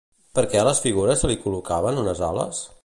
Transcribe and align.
Per 0.37 0.43
què 0.53 0.61
a 0.61 0.63
les 0.67 0.81
figures 0.85 1.21
se 1.25 1.31
li 1.33 1.39
col·locaven 1.45 2.05
unes 2.07 2.27
ales? 2.31 2.67